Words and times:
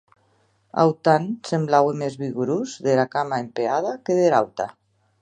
Autanplan 0.83 1.27
semblaue 1.51 1.93
mès 2.01 2.15
vigorós 2.23 2.69
dera 2.89 3.09
cama 3.13 3.41
espeada 3.45 3.93
que 4.05 4.19
dera 4.23 4.41
auta. 4.45 4.67